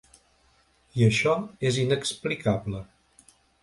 [1.01, 1.35] I això
[1.71, 2.85] és inexplicable.